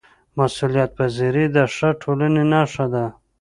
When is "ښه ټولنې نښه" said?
1.75-2.85